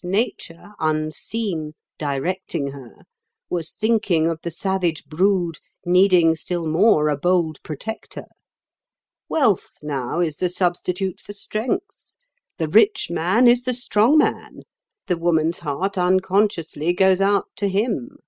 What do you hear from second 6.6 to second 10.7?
more a bold protector. Wealth now is the